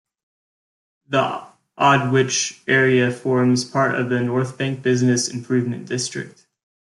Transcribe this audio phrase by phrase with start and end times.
[1.09, 1.43] The
[1.77, 6.47] Aldwych area forms part of the Northbank business improvement district.